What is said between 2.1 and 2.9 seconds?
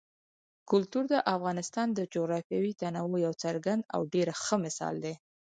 جغرافیوي